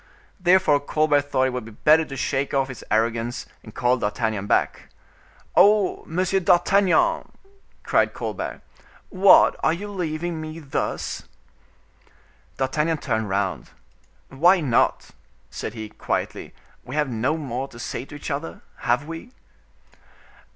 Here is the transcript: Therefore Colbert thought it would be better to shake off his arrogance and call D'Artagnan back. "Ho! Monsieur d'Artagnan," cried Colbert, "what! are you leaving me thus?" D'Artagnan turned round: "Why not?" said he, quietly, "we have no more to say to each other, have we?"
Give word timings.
Therefore 0.39 0.79
Colbert 0.79 1.29
thought 1.29 1.43
it 1.45 1.49
would 1.53 1.63
be 1.65 1.69
better 1.69 2.03
to 2.05 2.17
shake 2.17 2.55
off 2.55 2.69
his 2.69 2.83
arrogance 2.89 3.45
and 3.61 3.75
call 3.75 3.97
D'Artagnan 3.97 4.47
back. 4.47 4.89
"Ho! 5.55 6.01
Monsieur 6.07 6.39
d'Artagnan," 6.39 7.31
cried 7.83 8.11
Colbert, 8.11 8.61
"what! 9.09 9.55
are 9.63 9.73
you 9.73 9.87
leaving 9.89 10.41
me 10.41 10.57
thus?" 10.57 11.25
D'Artagnan 12.57 12.97
turned 12.97 13.29
round: 13.29 13.69
"Why 14.29 14.59
not?" 14.59 15.11
said 15.51 15.75
he, 15.75 15.89
quietly, 15.89 16.55
"we 16.83 16.95
have 16.95 17.07
no 17.11 17.37
more 17.37 17.67
to 17.67 17.77
say 17.77 18.03
to 18.05 18.15
each 18.15 18.31
other, 18.31 18.61
have 18.77 19.05
we?" 19.07 19.31